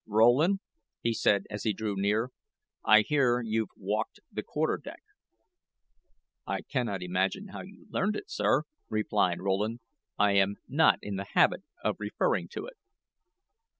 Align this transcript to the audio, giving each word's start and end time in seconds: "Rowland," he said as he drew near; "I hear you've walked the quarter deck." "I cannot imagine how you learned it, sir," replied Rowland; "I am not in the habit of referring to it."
"Rowland," 0.07 0.61
he 1.03 1.13
said 1.13 1.45
as 1.51 1.61
he 1.61 1.73
drew 1.73 1.95
near; 1.95 2.31
"I 2.83 3.01
hear 3.01 3.39
you've 3.41 3.69
walked 3.77 4.19
the 4.31 4.41
quarter 4.41 4.77
deck." 4.83 5.03
"I 6.47 6.61
cannot 6.63 7.03
imagine 7.03 7.49
how 7.49 7.61
you 7.61 7.85
learned 7.87 8.15
it, 8.15 8.27
sir," 8.27 8.63
replied 8.89 9.39
Rowland; 9.41 9.79
"I 10.17 10.31
am 10.31 10.55
not 10.67 10.97
in 11.03 11.17
the 11.17 11.27
habit 11.35 11.63
of 11.83 11.97
referring 11.99 12.47
to 12.53 12.65
it." 12.65 12.77